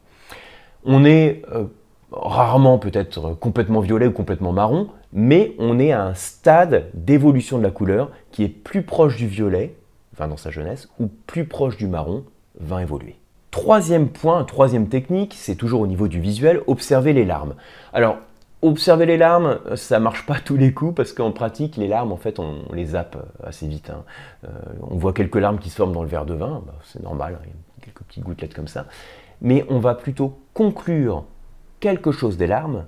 On 0.85 1.05
est 1.05 1.43
euh, 1.53 1.65
rarement 2.11 2.79
peut-être 2.79 3.35
complètement 3.35 3.81
violet 3.81 4.07
ou 4.07 4.13
complètement 4.13 4.53
marron, 4.53 4.89
mais 5.13 5.55
on 5.59 5.79
est 5.79 5.93
à 5.93 6.03
un 6.03 6.15
stade 6.15 6.91
d'évolution 6.95 7.59
de 7.59 7.63
la 7.63 7.71
couleur 7.71 8.11
qui 8.31 8.45
est 8.45 8.49
plus 8.49 8.83
proche 8.83 9.17
du 9.17 9.27
violet, 9.27 9.75
vin 10.17 10.29
dans 10.29 10.37
sa 10.37 10.51
jeunesse, 10.51 10.89
ou 10.99 11.09
plus 11.27 11.45
proche 11.45 11.77
du 11.77 11.87
marron, 11.87 12.25
vin 12.61 12.81
évolué. 12.81 13.17
Troisième 13.51 14.09
point, 14.09 14.45
troisième 14.45 14.89
technique, 14.89 15.35
c'est 15.37 15.57
toujours 15.57 15.83
au 15.83 15.87
niveau 15.87 16.09
du 16.09 16.21
visuel, 16.21 16.63
observer 16.67 17.13
les 17.13 17.27
larmes. 17.27 17.55
Alors, 17.93 18.17
Observer 18.63 19.07
les 19.07 19.17
larmes, 19.17 19.59
ça 19.75 19.99
marche 19.99 20.25
pas 20.25 20.39
tous 20.39 20.57
les 20.57 20.73
coups 20.73 20.95
parce 20.95 21.13
qu'en 21.13 21.33
pratique, 21.33 21.77
les 21.77 21.89
larmes, 21.89 22.13
en 22.13 22.17
fait, 22.17 22.39
on, 22.39 22.63
les 22.73 22.87
zappe 22.87 23.17
assez 23.43 23.67
vite. 23.67 23.91
Hein. 23.91 24.05
Euh, 24.45 24.49
on 24.89 24.97
voit 24.97 25.13
quelques 25.13 25.37
larmes 25.37 25.59
qui 25.59 25.69
se 25.69 25.77
forment 25.77 25.93
dans 25.93 26.05
le 26.05 26.09
verre 26.09 26.27
de 26.27 26.35
vin, 26.35 26.63
bah, 26.65 26.75
c'est 26.85 27.03
normal, 27.03 27.39
a 27.43 27.85
quelques 27.85 28.03
petites 28.03 28.23
gouttelettes 28.23 28.55
comme 28.55 28.69
ça. 28.69 28.87
Mais 29.41 29.67
on 29.69 29.81
va 29.81 29.97
plutôt 29.97 30.39
conclure 30.55 31.25
quelque 31.81 32.13
chose 32.13 32.37
des 32.37 32.47
larmes 32.47 32.85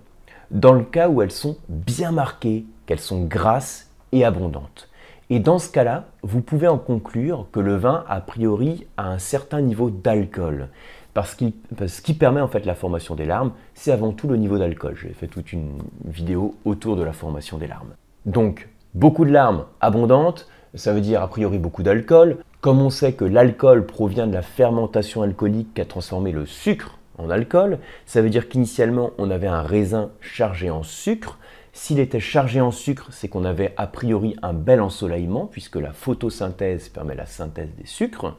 dans 0.52 0.72
le 0.72 0.84
cas 0.84 1.08
où 1.08 1.20
elles 1.22 1.32
sont 1.32 1.56
bien 1.68 2.12
marquées, 2.12 2.64
qu'elles 2.86 3.00
sont 3.00 3.24
grasses 3.24 3.90
et 4.12 4.24
abondantes. 4.24 4.88
Et 5.30 5.40
dans 5.40 5.58
ce 5.58 5.70
cas-là, 5.70 6.04
vous 6.22 6.42
pouvez 6.42 6.68
en 6.68 6.78
conclure 6.78 7.46
que 7.50 7.60
le 7.60 7.76
vin, 7.76 8.04
a 8.08 8.20
priori, 8.20 8.86
a 8.96 9.08
un 9.08 9.18
certain 9.18 9.60
niveau 9.60 9.90
d'alcool. 9.90 10.68
Parce, 11.14 11.36
ce 11.36 12.02
qui 12.02 12.14
permet 12.14 12.40
en 12.40 12.48
fait 12.48 12.66
la 12.66 12.74
formation 12.74 13.14
des 13.14 13.24
larmes, 13.24 13.52
c'est 13.74 13.92
avant 13.92 14.12
tout 14.12 14.26
le 14.26 14.36
niveau 14.36 14.58
d'alcool. 14.58 14.96
J'ai 15.00 15.12
fait 15.12 15.28
toute 15.28 15.52
une 15.52 15.78
vidéo 16.04 16.56
autour 16.64 16.96
de 16.96 17.04
la 17.04 17.12
formation 17.12 17.56
des 17.56 17.68
larmes. 17.68 17.94
Donc, 18.26 18.68
beaucoup 18.94 19.24
de 19.24 19.30
larmes 19.30 19.64
abondantes, 19.80 20.48
ça 20.74 20.92
veut 20.92 21.00
dire 21.00 21.22
a 21.22 21.28
priori 21.28 21.58
beaucoup 21.58 21.84
d'alcool. 21.84 22.38
Comme 22.60 22.80
on 22.80 22.90
sait 22.90 23.12
que 23.12 23.24
l'alcool 23.24 23.86
provient 23.86 24.26
de 24.26 24.32
la 24.32 24.42
fermentation 24.42 25.22
alcoolique 25.22 25.74
qui 25.74 25.80
a 25.80 25.84
transformé 25.84 26.32
le 26.32 26.46
sucre 26.46 26.98
en 27.18 27.30
alcool, 27.30 27.78
ça 28.06 28.20
veut 28.20 28.30
dire 28.30 28.48
qu'initialement 28.48 29.12
on 29.18 29.30
avait 29.30 29.46
un 29.46 29.62
raisin 29.62 30.10
chargé 30.20 30.70
en 30.70 30.82
sucre, 30.82 31.38
s'il 31.76 31.98
était 31.98 32.20
chargé 32.20 32.60
en 32.60 32.70
sucre, 32.70 33.08
c'est 33.10 33.28
qu'on 33.28 33.44
avait 33.44 33.74
a 33.76 33.88
priori 33.88 34.36
un 34.42 34.52
bel 34.52 34.80
ensoleillement, 34.80 35.46
puisque 35.46 35.74
la 35.74 35.92
photosynthèse 35.92 36.88
permet 36.88 37.16
la 37.16 37.26
synthèse 37.26 37.74
des 37.76 37.84
sucres. 37.84 38.36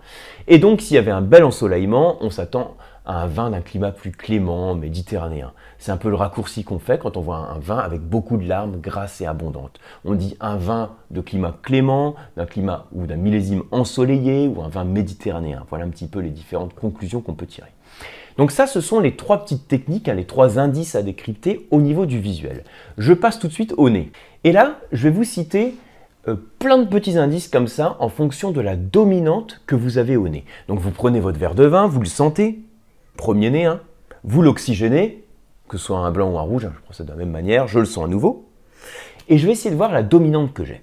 Et 0.47 0.57
donc, 0.57 0.79
s'il 0.79 0.95
y 0.95 0.97
avait 0.97 1.11
un 1.11 1.21
bel 1.21 1.43
ensoleillement, 1.43 2.17
on 2.21 2.29
s'attend 2.29 2.77
à 3.05 3.21
un 3.21 3.27
vin 3.27 3.49
d'un 3.49 3.59
climat 3.59 3.91
plus 3.91 4.11
clément, 4.11 4.73
méditerranéen. 4.73 5.51
C'est 5.79 5.91
un 5.91 5.97
peu 5.97 6.09
le 6.09 6.15
raccourci 6.15 6.63
qu'on 6.63 6.79
fait 6.79 6.97
quand 6.97 7.17
on 7.17 7.21
voit 7.21 7.35
un 7.35 7.59
vin 7.59 7.77
avec 7.77 7.99
beaucoup 7.99 8.37
de 8.37 8.47
larmes 8.47 8.79
grasses 8.79 9.19
et 9.19 9.25
abondantes. 9.25 9.81
On 10.05 10.15
dit 10.15 10.37
un 10.39 10.55
vin 10.55 10.95
de 11.11 11.19
climat 11.19 11.57
clément, 11.61 12.15
d'un 12.37 12.45
climat 12.45 12.87
ou 12.93 13.05
d'un 13.05 13.17
millésime 13.17 13.63
ensoleillé, 13.71 14.47
ou 14.47 14.61
un 14.63 14.69
vin 14.69 14.85
méditerranéen. 14.85 15.65
Voilà 15.69 15.83
un 15.83 15.89
petit 15.89 16.07
peu 16.07 16.19
les 16.19 16.31
différentes 16.31 16.73
conclusions 16.73 17.19
qu'on 17.19 17.35
peut 17.35 17.45
tirer. 17.45 17.69
Donc 18.37 18.51
ça, 18.51 18.67
ce 18.67 18.81
sont 18.81 18.99
les 18.99 19.15
trois 19.15 19.43
petites 19.43 19.67
techniques, 19.67 20.09
hein, 20.09 20.13
les 20.13 20.25
trois 20.25 20.59
indices 20.59 20.95
à 20.95 21.03
décrypter 21.03 21.67
au 21.71 21.81
niveau 21.81 22.05
du 22.05 22.19
visuel. 22.19 22.63
Je 22.97 23.13
passe 23.13 23.39
tout 23.39 23.47
de 23.47 23.53
suite 23.53 23.73
au 23.77 23.89
nez. 23.89 24.11
Et 24.43 24.51
là, 24.51 24.79
je 24.91 25.03
vais 25.03 25.15
vous 25.15 25.23
citer 25.23 25.75
euh, 26.27 26.35
plein 26.59 26.77
de 26.77 26.87
petits 26.87 27.17
indices 27.17 27.47
comme 27.47 27.67
ça 27.67 27.95
en 27.99 28.09
fonction 28.09 28.51
de 28.51 28.61
la 28.61 28.75
dominante 28.75 29.61
que 29.67 29.75
vous 29.75 29.97
avez 29.97 30.17
au 30.17 30.27
nez. 30.27 30.43
Donc 30.67 30.79
vous 30.79 30.91
prenez 30.91 31.19
votre 31.19 31.39
verre 31.39 31.55
de 31.55 31.65
vin, 31.65 31.87
vous 31.87 31.99
le 31.99 32.07
sentez, 32.07 32.59
premier 33.15 33.49
nez, 33.49 33.65
hein, 33.65 33.80
vous 34.23 34.42
l'oxygénez, 34.42 35.23
que 35.69 35.77
ce 35.77 35.85
soit 35.85 35.99
un 35.99 36.11
blanc 36.11 36.31
ou 36.31 36.37
un 36.37 36.42
rouge, 36.42 36.65
hein, 36.65 36.73
je 36.75 36.81
procède 36.81 37.06
de 37.06 37.11
la 37.11 37.18
même 37.18 37.31
manière, 37.31 37.68
je 37.68 37.80
le 37.80 37.85
sens 37.85 38.06
à 38.06 38.07
nouveau, 38.07 38.49
et 39.30 39.37
je 39.37 39.45
vais 39.45 39.54
essayer 39.54 39.71
de 39.71 39.75
voir 39.75 39.92
la 39.92 40.04
dominante 40.04 40.54
que 40.54 40.65
j'ai. 40.65 40.81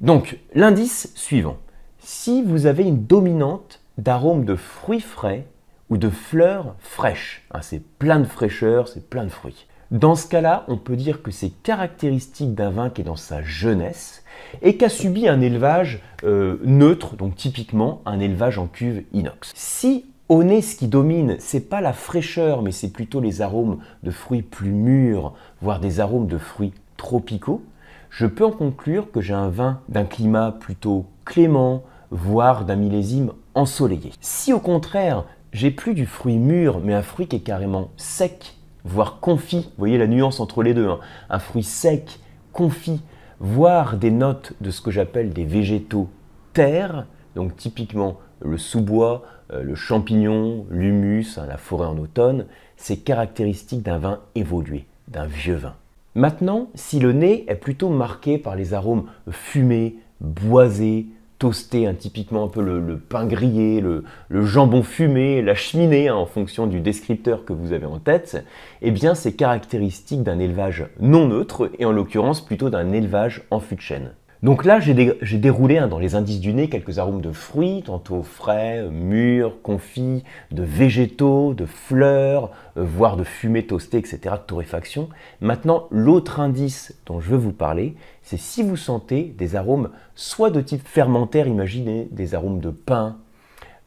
Donc 0.00 0.38
l'indice 0.54 1.12
suivant, 1.14 1.58
si 1.98 2.42
vous 2.42 2.66
avez 2.66 2.84
une 2.84 3.04
dominante 3.04 3.80
d'arôme 3.98 4.44
de 4.44 4.54
fruits 4.54 5.00
frais, 5.00 5.46
ou 5.90 5.98
de 5.98 6.08
fleurs 6.08 6.76
fraîches. 6.78 7.46
Hein, 7.50 7.60
c'est 7.62 7.82
plein 7.98 8.20
de 8.20 8.24
fraîcheur, 8.24 8.88
c'est 8.88 9.08
plein 9.08 9.24
de 9.24 9.28
fruits. 9.28 9.66
Dans 9.90 10.14
ce 10.14 10.28
cas-là, 10.28 10.64
on 10.68 10.76
peut 10.76 10.94
dire 10.94 11.20
que 11.20 11.32
c'est 11.32 11.50
caractéristique 11.50 12.54
d'un 12.54 12.70
vin 12.70 12.90
qui 12.90 13.00
est 13.00 13.04
dans 13.04 13.16
sa 13.16 13.42
jeunesse 13.42 14.22
et 14.62 14.76
qui 14.76 14.84
a 14.84 14.88
subi 14.88 15.26
un 15.26 15.40
élevage 15.40 16.00
euh, 16.22 16.58
neutre, 16.64 17.16
donc 17.16 17.34
typiquement 17.34 18.00
un 18.06 18.20
élevage 18.20 18.58
en 18.58 18.68
cuve 18.68 19.02
inox. 19.12 19.50
Si 19.54 20.04
au 20.28 20.44
nez, 20.44 20.62
ce 20.62 20.76
qui 20.76 20.86
domine, 20.86 21.34
c'est 21.40 21.68
pas 21.68 21.80
la 21.80 21.92
fraîcheur, 21.92 22.62
mais 22.62 22.70
c'est 22.70 22.92
plutôt 22.92 23.20
les 23.20 23.42
arômes 23.42 23.78
de 24.04 24.12
fruits 24.12 24.42
plus 24.42 24.70
mûrs, 24.70 25.34
voire 25.60 25.80
des 25.80 25.98
arômes 25.98 26.28
de 26.28 26.38
fruits 26.38 26.72
tropicaux, 26.96 27.64
je 28.10 28.26
peux 28.26 28.44
en 28.44 28.52
conclure 28.52 29.10
que 29.10 29.20
j'ai 29.20 29.34
un 29.34 29.48
vin 29.48 29.80
d'un 29.88 30.04
climat 30.04 30.52
plutôt 30.52 31.06
clément, 31.24 31.82
voire 32.12 32.64
d'un 32.64 32.76
millésime 32.76 33.32
ensoleillé. 33.56 34.12
Si 34.20 34.52
au 34.52 34.60
contraire, 34.60 35.24
j'ai 35.52 35.70
plus 35.70 35.94
du 35.94 36.06
fruit 36.06 36.38
mûr, 36.38 36.80
mais 36.80 36.94
un 36.94 37.02
fruit 37.02 37.26
qui 37.26 37.36
est 37.36 37.40
carrément 37.40 37.90
sec, 37.96 38.54
voire 38.84 39.20
confit. 39.20 39.62
Vous 39.62 39.78
voyez 39.78 39.98
la 39.98 40.06
nuance 40.06 40.40
entre 40.40 40.62
les 40.62 40.74
deux. 40.74 40.88
Hein. 40.88 41.00
Un 41.28 41.38
fruit 41.38 41.62
sec, 41.62 42.20
confit, 42.52 43.02
voire 43.40 43.96
des 43.96 44.10
notes 44.10 44.54
de 44.60 44.70
ce 44.70 44.80
que 44.80 44.90
j'appelle 44.90 45.32
des 45.32 45.44
végétaux 45.44 46.08
terre, 46.52 47.06
donc 47.34 47.56
typiquement 47.56 48.18
le 48.40 48.58
sous-bois, 48.58 49.24
euh, 49.52 49.62
le 49.62 49.74
champignon, 49.74 50.66
l'humus, 50.70 51.38
hein, 51.38 51.46
la 51.46 51.56
forêt 51.56 51.86
en 51.86 51.98
automne, 51.98 52.46
c'est 52.76 52.98
caractéristique 52.98 53.82
d'un 53.82 53.98
vin 53.98 54.20
évolué, 54.34 54.86
d'un 55.08 55.26
vieux 55.26 55.56
vin. 55.56 55.74
Maintenant, 56.14 56.70
si 56.74 56.98
le 56.98 57.12
nez 57.12 57.44
est 57.48 57.56
plutôt 57.56 57.88
marqué 57.88 58.38
par 58.38 58.56
les 58.56 58.74
arômes 58.74 59.06
fumés, 59.30 59.96
boisés, 60.20 61.06
toasté, 61.40 61.86
hein, 61.86 61.94
typiquement 61.94 62.44
un 62.44 62.48
peu 62.48 62.62
le, 62.62 62.98
pain 62.98 63.26
grillé, 63.26 63.80
le, 63.80 64.04
jambon 64.30 64.82
fumé, 64.82 65.42
la 65.42 65.54
cheminée, 65.54 66.08
hein, 66.08 66.14
en 66.14 66.26
fonction 66.26 66.66
du 66.66 66.80
descripteur 66.80 67.44
que 67.44 67.54
vous 67.54 67.72
avez 67.72 67.86
en 67.86 67.98
tête, 67.98 68.44
eh 68.82 68.90
bien 68.90 69.14
c'est 69.14 69.32
caractéristique 69.32 70.22
d'un 70.22 70.38
élevage 70.38 70.86
non 71.00 71.26
neutre, 71.26 71.70
et 71.78 71.86
en 71.86 71.92
l'occurrence 71.92 72.44
plutôt 72.44 72.68
d'un 72.68 72.92
élevage 72.92 73.42
en 73.50 73.58
fût 73.58 73.74
de 73.74 73.80
chêne. 73.80 74.12
Donc 74.42 74.64
là, 74.64 74.80
j'ai 74.80 74.94
déroulé 75.38 75.76
hein, 75.76 75.86
dans 75.86 75.98
les 75.98 76.14
indices 76.14 76.40
du 76.40 76.54
nez 76.54 76.70
quelques 76.70 76.98
arômes 76.98 77.20
de 77.20 77.30
fruits, 77.30 77.82
tantôt 77.84 78.22
frais, 78.22 78.88
mûrs, 78.90 79.60
confits, 79.62 80.24
de 80.50 80.62
végétaux, 80.62 81.52
de 81.52 81.66
fleurs, 81.66 82.50
euh, 82.78 82.82
voire 82.82 83.18
de 83.18 83.24
fumée 83.24 83.66
toastée, 83.66 83.98
etc., 83.98 84.18
de 84.36 84.46
torréfaction. 84.46 85.10
Maintenant, 85.42 85.88
l'autre 85.90 86.40
indice 86.40 86.94
dont 87.04 87.20
je 87.20 87.30
veux 87.30 87.36
vous 87.36 87.52
parler, 87.52 87.96
c'est 88.22 88.38
si 88.38 88.62
vous 88.62 88.78
sentez 88.78 89.34
des 89.36 89.56
arômes 89.56 89.90
soit 90.14 90.50
de 90.50 90.62
type 90.62 90.88
fermentaire, 90.88 91.46
imaginez 91.46 92.08
des 92.10 92.34
arômes 92.34 92.60
de 92.60 92.70
pain, 92.70 93.18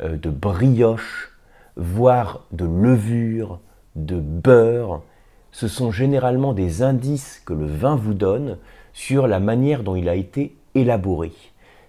euh, 0.02 0.18
de 0.18 0.30
brioche, 0.30 1.32
voire 1.78 2.46
de 2.52 2.66
levure, 2.66 3.60
de 3.96 4.20
beurre. 4.20 5.02
Ce 5.52 5.68
sont 5.68 5.90
généralement 5.90 6.54
des 6.54 6.84
indices 6.84 7.42
que 7.44 7.54
le 7.54 7.66
vin 7.66 7.96
vous 7.96 8.14
donne 8.14 8.58
sur 8.94 9.28
la 9.28 9.40
manière 9.40 9.84
dont 9.84 9.96
il 9.96 10.08
a 10.08 10.16
été 10.16 10.56
élaboré. 10.76 11.32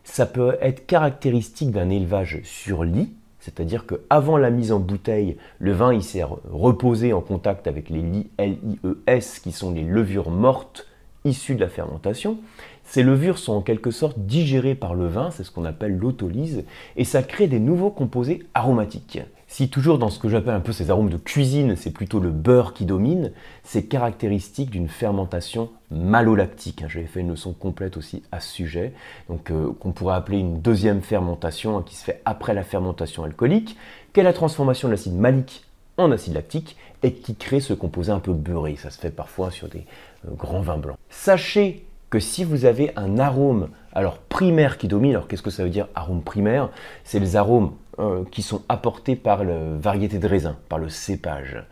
Ça 0.03 0.27
peut 0.27 0.57
être 0.61 0.87
caractéristique 0.87 1.71
d'un 1.71 1.91
élevage 1.91 2.41
sur 2.45 2.85
lit, 2.85 3.13
c'est-à-dire 3.41 3.85
qu'avant 3.87 4.39
la 4.39 4.51
mise 4.51 4.73
en 4.73 4.81
bouteille, 4.81 5.37
le 5.59 5.73
vin 5.73 5.93
il 5.93 6.03
s'est 6.03 6.25
reposé 6.51 7.13
en 7.13 7.21
contact 7.21 7.67
avec 7.67 7.91
les 7.91 8.03
LIES, 8.03 9.41
qui 9.43 9.53
sont 9.53 9.73
les 9.73 9.83
levures 9.83 10.31
mortes 10.31 10.87
issues 11.25 11.55
de 11.55 11.61
la 11.61 11.69
fermentation. 11.69 12.39
Ces 12.85 13.03
levures 13.03 13.39
sont 13.39 13.55
en 13.55 13.63
quelque 13.63 13.91
sorte 13.91 14.19
digérées 14.19 14.75
par 14.75 14.95
le 14.95 15.07
vin, 15.07 15.31
c'est 15.31 15.45
ce 15.45 15.51
qu'on 15.51 15.65
appelle 15.65 15.97
l'autolyse, 15.97 16.65
et 16.97 17.05
ça 17.05 17.23
crée 17.23 17.47
des 17.47 17.61
nouveaux 17.61 17.91
composés 17.91 18.43
aromatiques. 18.53 19.21
Si 19.57 19.69
toujours 19.69 19.99
dans 19.99 20.11
ce 20.11 20.19
que 20.19 20.29
j'appelle 20.29 20.55
un 20.55 20.59
peu 20.59 20.73
ces 20.73 20.91
arômes 20.91 21.11
de 21.11 21.17
cuisine, 21.17 21.77
c'est 21.77 21.93
plutôt 21.93 22.19
le 22.19 22.31
beurre 22.31 22.75
qui 22.75 22.85
domine, 22.85 23.31
c'est 23.63 23.85
caractéristique 23.85 24.69
d'une 24.69 24.89
fermentation 24.89 25.71
malolactique. 25.93 26.83
Hein. 26.83 26.89
J'avais 26.89 27.07
fait 27.07 27.21
une 27.21 27.31
leçon 27.31 27.53
complète 27.53 27.97
aussi 27.97 28.25
à 28.33 28.41
ce 28.41 28.53
sujet, 28.53 28.95
donc 29.29 29.53
euh, 29.53 29.69
qu'on 29.79 29.93
pourrait 29.93 30.17
appeler 30.17 30.39
une 30.39 30.61
deuxième 30.61 31.03
fermentation 31.03 31.79
hein, 31.79 31.85
qui 31.87 31.95
se 31.95 32.03
fait 32.03 32.21
après 32.25 32.53
la 32.53 32.65
fermentation 32.65 33.23
alcoolique, 33.23 33.77
qui 34.13 34.19
est 34.19 34.25
la 34.25 34.33
transformation 34.33 34.89
de 34.89 34.95
l'acide 34.95 35.15
malique 35.15 35.65
en 35.99 36.11
acide 36.11 36.35
lactique 36.35 36.77
et 37.05 37.13
qui 37.13 37.37
crée 37.37 37.61
ce 37.61 37.75
composé 37.75 38.11
un 38.11 38.19
peu 38.19 38.33
beurré? 38.33 38.75
Ça 38.75 38.91
se 38.91 38.99
fait 38.99 39.13
parfois 39.13 39.53
sur 39.53 39.69
des 39.69 39.87
euh, 40.27 40.35
grands 40.37 40.63
vins 40.63 40.79
blancs. 40.79 40.97
Sachez 41.11 41.85
que 42.11 42.19
si 42.19 42.43
vous 42.43 42.65
avez 42.65 42.91
un 42.97 43.21
arôme 43.21 43.69
alors 43.93 44.19
primaire 44.19 44.79
qui 44.79 44.89
domine, 44.89 45.13
alors 45.13 45.29
qu'est-ce 45.29 45.43
que 45.43 45.51
ça 45.51 45.63
veut 45.63 45.71
dire 45.71 45.87
arôme 45.95 46.23
primaire? 46.23 46.71
C'est 47.05 47.21
les 47.21 47.37
arômes 47.37 47.73
euh, 47.99 48.25
qui 48.31 48.43
sont 48.43 48.63
apportés 48.69 49.17
par 49.17 49.45
la 49.45 49.77
variété 49.77 50.19
de 50.19 50.27
raisin, 50.27 50.57
par 50.69 50.79
le 50.79 50.89
cépage. 50.89 51.63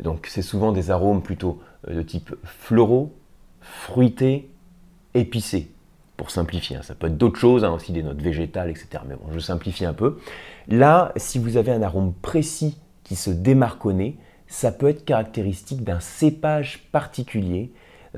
Donc 0.00 0.26
c'est 0.26 0.42
souvent 0.42 0.72
des 0.72 0.90
arômes 0.90 1.22
plutôt 1.22 1.60
euh, 1.88 1.94
de 1.94 2.02
type 2.02 2.34
floraux, 2.44 3.14
fruités, 3.60 4.50
épicés, 5.14 5.70
pour 6.16 6.30
simplifier. 6.30 6.76
Hein. 6.76 6.82
Ça 6.82 6.94
peut 6.94 7.06
être 7.06 7.16
d'autres 7.16 7.38
choses, 7.38 7.64
hein, 7.64 7.72
aussi 7.72 7.92
des 7.92 8.02
notes 8.02 8.20
végétales, 8.20 8.70
etc. 8.70 8.88
Mais 9.06 9.14
bon, 9.14 9.32
je 9.32 9.38
simplifie 9.38 9.84
un 9.84 9.92
peu. 9.92 10.18
Là, 10.68 11.12
si 11.16 11.38
vous 11.38 11.56
avez 11.56 11.72
un 11.72 11.82
arôme 11.82 12.12
précis 12.12 12.76
qui 13.04 13.16
se 13.16 13.30
démarque 13.30 13.86
au 13.86 13.92
nez, 13.92 14.16
ça 14.48 14.72
peut 14.72 14.88
être 14.88 15.04
caractéristique 15.04 15.84
d'un 15.84 16.00
cépage 16.00 16.88
particulier 16.90 17.70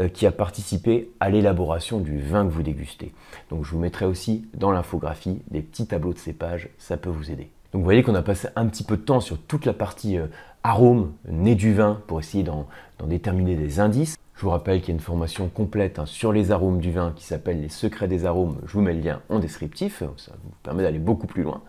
qui 0.09 0.27
a 0.27 0.33
participé 0.33 1.11
à 1.21 1.31
l'élaboration 1.31 2.01
du 2.01 2.19
vin 2.19 2.45
que 2.45 2.51
vous 2.51 2.63
dégustez. 2.63 3.13
Donc 3.51 3.65
je 3.65 3.71
vous 3.71 3.79
mettrai 3.79 4.07
aussi 4.07 4.47
dans 4.55 4.73
l'infographie 4.73 5.43
des 5.51 5.63
petits 5.63 5.87
tableaux 5.87 6.13
de 6.13 6.19
cépage, 6.19 6.69
ça 6.79 6.97
peut 6.97 7.11
vous 7.11 7.31
aider. 7.31 7.51
Donc 7.73 7.81
vous 7.81 7.85
voyez 7.85 8.03
qu'on 8.03 8.15
a 8.15 8.23
passé 8.23 8.49
un 8.57 8.67
petit 8.67 8.83
peu 8.83 8.97
de 8.97 9.03
temps 9.03 9.21
sur 9.21 9.39
toute 9.39 9.65
la 9.65 9.73
partie 9.73 10.19
euh, 10.19 10.27
arôme, 10.63 11.13
du 11.29 11.73
vin, 11.73 12.01
pour 12.07 12.19
essayer 12.19 12.43
d'en 12.43 12.67
déterminer 13.07 13.55
des 13.55 13.81
indices. 13.81 14.17
Je 14.35 14.43
vous 14.43 14.51
rappelle 14.51 14.81
qu'il 14.81 14.89
y 14.89 14.93
a 14.93 14.95
une 14.95 15.01
formation 15.01 15.49
complète 15.49 15.99
hein, 15.99 16.07
sur 16.07 16.33
les 16.33 16.51
arômes 16.51 16.81
du 16.81 16.91
vin 16.91 17.13
qui 17.15 17.25
s'appelle 17.25 17.61
Les 17.61 17.69
secrets 17.69 18.09
des 18.09 18.25
arômes. 18.25 18.57
Je 18.67 18.73
vous 18.73 18.81
mets 18.81 18.95
le 18.95 19.01
lien 19.01 19.21
en 19.29 19.39
descriptif, 19.39 20.03
ça 20.17 20.33
vous 20.43 20.51
permet 20.63 20.83
d'aller 20.83 20.99
beaucoup 20.99 21.27
plus 21.27 21.43
loin. 21.43 21.63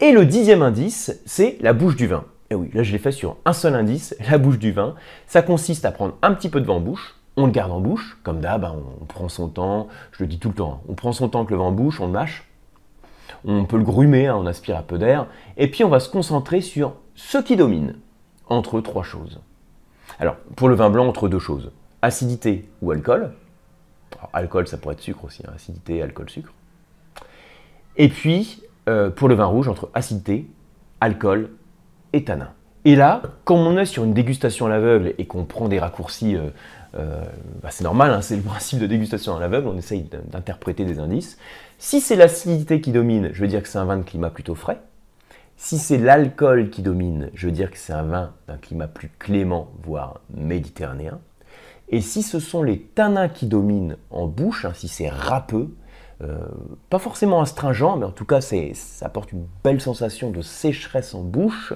Et 0.00 0.12
le 0.12 0.24
dixième 0.24 0.62
indice, 0.62 1.20
c'est 1.26 1.56
la 1.60 1.72
bouche 1.72 1.96
du 1.96 2.06
vin. 2.06 2.24
Et 2.50 2.54
oui, 2.54 2.70
là 2.74 2.82
je 2.82 2.92
l'ai 2.92 2.98
fait 2.98 3.12
sur 3.12 3.36
un 3.44 3.52
seul 3.52 3.74
indice, 3.74 4.14
la 4.30 4.38
bouche 4.38 4.58
du 4.58 4.70
vin. 4.72 4.94
Ça 5.26 5.42
consiste 5.42 5.84
à 5.84 5.90
prendre 5.90 6.14
un 6.22 6.32
petit 6.32 6.48
peu 6.48 6.60
de 6.60 6.66
vin 6.66 6.74
en 6.74 6.80
bouche, 6.80 7.16
on 7.36 7.46
le 7.46 7.52
garde 7.52 7.72
en 7.72 7.80
bouche, 7.80 8.18
comme 8.22 8.40
d'hab, 8.40 8.64
hein, 8.64 8.76
on 9.00 9.04
prend 9.04 9.28
son 9.28 9.48
temps, 9.48 9.88
je 10.12 10.22
le 10.22 10.28
dis 10.28 10.38
tout 10.38 10.48
le 10.48 10.54
temps, 10.54 10.80
hein. 10.80 10.86
on 10.88 10.94
prend 10.94 11.12
son 11.12 11.28
temps 11.28 11.40
avec 11.40 11.50
le 11.50 11.56
vent 11.56 11.68
en 11.68 11.72
bouche, 11.72 12.00
on 12.00 12.06
le 12.06 12.12
mâche, 12.12 12.44
on 13.44 13.64
peut 13.64 13.76
le 13.76 13.84
grumer, 13.84 14.26
hein, 14.26 14.36
on 14.36 14.46
aspire 14.46 14.76
un 14.76 14.82
peu 14.82 14.98
d'air, 14.98 15.26
et 15.56 15.70
puis 15.70 15.84
on 15.84 15.88
va 15.88 16.00
se 16.00 16.08
concentrer 16.08 16.60
sur 16.60 16.94
ce 17.14 17.38
qui 17.38 17.56
domine 17.56 17.96
entre 18.48 18.80
trois 18.80 19.02
choses. 19.02 19.40
Alors, 20.18 20.36
pour 20.56 20.68
le 20.68 20.74
vin 20.74 20.88
blanc, 20.88 21.06
entre 21.06 21.28
deux 21.28 21.38
choses, 21.38 21.72
acidité 22.00 22.68
ou 22.80 22.90
alcool, 22.90 23.32
alcool 24.32 24.66
ça 24.66 24.78
pourrait 24.78 24.94
être 24.94 25.02
sucre 25.02 25.24
aussi, 25.24 25.42
acidité, 25.54 26.02
alcool, 26.02 26.30
sucre, 26.30 26.52
et 27.96 28.08
puis 28.08 28.62
euh, 28.88 29.10
pour 29.10 29.28
le 29.28 29.34
vin 29.34 29.46
rouge, 29.46 29.68
entre 29.68 29.90
acidité, 29.92 30.48
alcool 31.00 31.50
et 32.12 32.24
tanin. 32.24 32.52
Et 32.86 32.94
là, 32.94 33.20
comme 33.42 33.58
on 33.58 33.76
est 33.78 33.84
sur 33.84 34.04
une 34.04 34.14
dégustation 34.14 34.66
à 34.66 34.68
l'aveugle 34.68 35.12
et 35.18 35.26
qu'on 35.26 35.44
prend 35.44 35.66
des 35.66 35.80
raccourcis 35.80 36.36
euh, 36.36 36.50
euh, 36.94 37.20
bah, 37.60 37.70
c'est 37.72 37.82
normal, 37.82 38.12
hein, 38.12 38.22
c'est 38.22 38.36
le 38.36 38.42
principe 38.42 38.78
de 38.78 38.86
dégustation 38.86 39.36
à 39.36 39.40
l'aveugle, 39.40 39.66
on 39.66 39.76
essaye 39.76 40.08
d'interpréter 40.30 40.84
des 40.84 41.00
indices. 41.00 41.36
Si 41.78 42.00
c'est 42.00 42.14
l'acidité 42.14 42.80
qui 42.80 42.92
domine, 42.92 43.30
je 43.32 43.40
veux 43.40 43.48
dire 43.48 43.60
que 43.60 43.68
c'est 43.68 43.78
un 43.78 43.86
vin 43.86 43.96
de 43.96 44.04
climat 44.04 44.30
plutôt 44.30 44.54
frais. 44.54 44.78
Si 45.56 45.78
c'est 45.78 45.98
l'alcool 45.98 46.70
qui 46.70 46.82
domine, 46.82 47.30
je 47.34 47.46
veux 47.46 47.52
dire 47.52 47.72
que 47.72 47.76
c'est 47.76 47.92
un 47.92 48.04
vin 48.04 48.34
d'un 48.46 48.56
climat 48.56 48.86
plus 48.86 49.10
clément, 49.18 49.72
voire 49.82 50.20
méditerranéen. 50.32 51.18
Et 51.88 52.00
si 52.00 52.22
ce 52.22 52.38
sont 52.38 52.62
les 52.62 52.78
tanins 52.78 53.28
qui 53.28 53.46
dominent 53.46 53.96
en 54.10 54.28
bouche, 54.28 54.64
hein, 54.64 54.72
si 54.76 54.86
c'est 54.86 55.08
râpeux, 55.08 55.74
euh, 56.22 56.38
pas 56.88 57.00
forcément 57.00 57.40
astringent, 57.40 57.98
mais 57.98 58.06
en 58.06 58.12
tout 58.12 58.24
cas 58.24 58.40
ça 58.40 58.56
apporte 59.02 59.32
une 59.32 59.46
belle 59.64 59.80
sensation 59.80 60.30
de 60.30 60.40
sécheresse 60.40 61.16
en 61.16 61.22
bouche, 61.22 61.74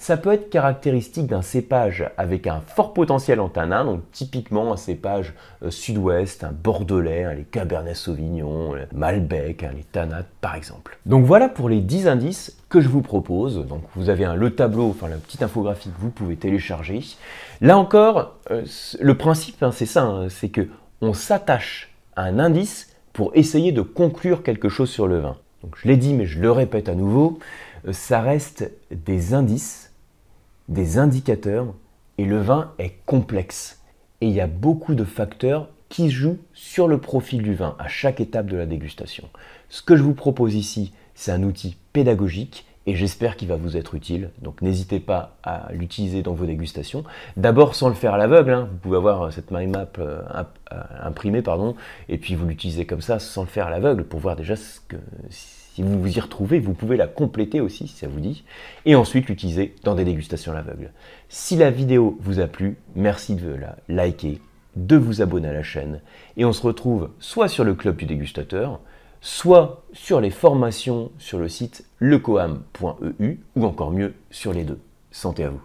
ça 0.00 0.16
peut 0.16 0.32
être 0.32 0.48
caractéristique 0.48 1.26
d'un 1.26 1.42
cépage 1.42 2.10
avec 2.16 2.46
un 2.46 2.62
fort 2.62 2.94
potentiel 2.94 3.38
en 3.38 3.50
tanin, 3.50 3.84
donc 3.84 4.00
typiquement 4.12 4.72
un 4.72 4.78
cépage 4.78 5.34
euh, 5.62 5.70
sud-ouest, 5.70 6.42
un 6.42 6.52
bordelais, 6.52 7.34
les 7.34 7.44
cabernet 7.44 7.94
sauvignon, 7.94 8.72
malbec, 8.94 9.66
les 9.76 9.84
tannats 9.84 10.24
par 10.40 10.54
exemple. 10.54 10.98
Donc 11.04 11.26
voilà 11.26 11.50
pour 11.50 11.68
les 11.68 11.82
10 11.82 12.08
indices 12.08 12.56
que 12.70 12.80
je 12.80 12.88
vous 12.88 13.02
propose. 13.02 13.66
Donc 13.66 13.82
vous 13.94 14.08
avez 14.08 14.26
le 14.34 14.54
tableau, 14.54 14.88
enfin 14.88 15.06
la 15.06 15.16
petite 15.16 15.42
infographie 15.42 15.90
que 15.90 16.00
vous 16.00 16.10
pouvez 16.10 16.36
télécharger. 16.36 17.02
Là 17.60 17.76
encore, 17.76 18.38
euh, 18.50 18.64
le 18.98 19.14
principe 19.18 19.62
hein, 19.62 19.70
c'est 19.70 19.84
ça, 19.84 20.04
hein, 20.04 20.30
c'est 20.30 20.48
que 20.48 20.66
on 21.02 21.12
s'attache 21.12 21.92
à 22.16 22.22
un 22.22 22.38
indice 22.38 22.96
pour 23.12 23.32
essayer 23.34 23.70
de 23.70 23.82
conclure 23.82 24.42
quelque 24.42 24.70
chose 24.70 24.88
sur 24.88 25.06
le 25.06 25.20
vin. 25.20 25.36
Donc 25.62 25.74
je 25.76 25.86
l'ai 25.86 25.98
dit 25.98 26.14
mais 26.14 26.24
je 26.24 26.40
le 26.40 26.50
répète 26.50 26.88
à 26.88 26.94
nouveau, 26.94 27.38
euh, 27.86 27.92
ça 27.92 28.22
reste 28.22 28.72
des 28.90 29.34
indices 29.34 29.89
des 30.70 30.98
indicateurs 30.98 31.74
et 32.16 32.24
le 32.24 32.40
vin 32.40 32.72
est 32.78 32.94
complexe. 33.04 33.82
Et 34.20 34.28
il 34.28 34.32
y 34.32 34.40
a 34.40 34.46
beaucoup 34.46 34.94
de 34.94 35.04
facteurs 35.04 35.68
qui 35.88 36.10
jouent 36.10 36.38
sur 36.54 36.86
le 36.86 36.98
profil 36.98 37.42
du 37.42 37.54
vin 37.54 37.74
à 37.78 37.88
chaque 37.88 38.20
étape 38.20 38.46
de 38.46 38.56
la 38.56 38.66
dégustation. 38.66 39.28
Ce 39.68 39.82
que 39.82 39.96
je 39.96 40.02
vous 40.02 40.14
propose 40.14 40.54
ici, 40.54 40.92
c'est 41.14 41.32
un 41.32 41.42
outil 41.42 41.76
pédagogique 41.92 42.66
et 42.86 42.94
j'espère 42.94 43.36
qu'il 43.36 43.48
va 43.48 43.56
vous 43.56 43.76
être 43.76 43.94
utile. 43.94 44.30
Donc 44.40 44.62
n'hésitez 44.62 45.00
pas 45.00 45.36
à 45.42 45.68
l'utiliser 45.72 46.22
dans 46.22 46.32
vos 46.32 46.46
dégustations. 46.46 47.04
D'abord 47.36 47.74
sans 47.74 47.88
le 47.88 47.94
faire 47.94 48.14
à 48.14 48.18
l'aveugle, 48.18 48.52
hein. 48.52 48.68
vous 48.70 48.78
pouvez 48.78 48.96
avoir 48.96 49.32
cette 49.32 49.50
mind 49.50 49.70
map 49.70 49.88
euh, 49.98 50.22
euh, 50.72 50.82
imprimée 51.02 51.42
pardon, 51.42 51.76
et 52.08 52.18
puis 52.18 52.34
vous 52.34 52.46
l'utilisez 52.46 52.86
comme 52.86 53.02
ça 53.02 53.18
sans 53.18 53.42
le 53.42 53.48
faire 53.48 53.66
à 53.66 53.70
l'aveugle 53.70 54.04
pour 54.04 54.20
voir 54.20 54.36
déjà 54.36 54.56
ce 54.56 54.80
que 54.80 54.96
si 55.28 55.82
vous 55.82 56.00
vous 56.00 56.16
y 56.16 56.20
retrouvez, 56.20 56.58
vous 56.58 56.74
pouvez 56.74 56.96
la 56.96 57.06
compléter 57.06 57.60
aussi 57.60 57.86
si 57.86 57.96
ça 57.96 58.08
vous 58.08 58.20
dit, 58.20 58.44
et 58.86 58.96
ensuite 58.96 59.28
l'utiliser 59.28 59.74
dans 59.84 59.94
des 59.94 60.04
dégustations 60.04 60.52
à 60.52 60.56
l'aveugle. 60.56 60.90
Si 61.28 61.56
la 61.56 61.70
vidéo 61.70 62.18
vous 62.20 62.40
a 62.40 62.46
plu, 62.46 62.76
merci 62.96 63.36
de 63.36 63.54
la 63.54 63.76
liker, 63.88 64.40
de 64.76 64.96
vous 64.96 65.22
abonner 65.22 65.48
à 65.48 65.52
la 65.52 65.62
chaîne, 65.62 66.00
et 66.36 66.44
on 66.44 66.52
se 66.52 66.62
retrouve 66.62 67.10
soit 67.20 67.48
sur 67.48 67.64
le 67.64 67.74
club 67.74 67.96
du 67.96 68.06
dégustateur, 68.06 68.80
soit 69.20 69.84
sur 69.92 70.20
les 70.20 70.30
formations 70.30 71.10
sur 71.18 71.38
le 71.38 71.48
site 71.48 71.84
lecoam.eu, 71.98 73.40
ou 73.56 73.64
encore 73.64 73.90
mieux 73.90 74.14
sur 74.30 74.52
les 74.52 74.64
deux. 74.64 74.80
Santé 75.10 75.44
à 75.44 75.50
vous 75.50 75.62